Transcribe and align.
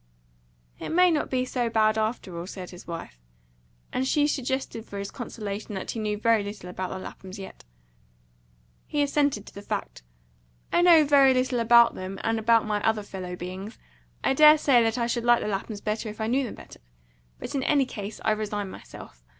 "It 0.79 0.89
may 0.89 1.11
not 1.11 1.29
be 1.29 1.45
so 1.45 1.69
bad, 1.69 1.95
after 1.95 2.35
all," 2.39 2.47
said 2.47 2.71
his 2.71 2.87
wife; 2.87 3.19
and 3.93 4.07
she 4.07 4.25
suggested 4.25 4.83
for 4.83 4.97
his 4.97 5.11
consolation 5.11 5.75
that 5.75 5.91
he 5.91 5.99
knew 5.99 6.17
very 6.17 6.41
little 6.41 6.71
about 6.71 6.89
the 6.89 6.97
Laphams 6.97 7.37
yet. 7.37 7.65
He 8.87 9.03
assented 9.03 9.45
to 9.45 9.53
the 9.53 9.61
fact. 9.61 10.01
"I 10.73 10.81
know 10.81 11.05
very 11.05 11.35
little 11.35 11.59
about 11.59 11.93
them, 11.93 12.19
and 12.23 12.39
about 12.39 12.65
my 12.65 12.81
other 12.81 13.03
fellow 13.03 13.35
beings. 13.35 13.77
I 14.23 14.33
dare 14.33 14.57
say 14.57 14.81
that 14.81 14.97
I 14.97 15.05
should 15.05 15.23
like 15.23 15.41
the 15.41 15.47
Laphams 15.47 15.81
better 15.83 16.09
if 16.09 16.19
I 16.19 16.25
knew 16.25 16.45
them 16.45 16.55
better. 16.55 16.79
But 17.37 17.53
in 17.53 17.61
any 17.61 17.85
case, 17.85 18.19
I 18.25 18.31
resign 18.31 18.71
myself. 18.71 19.23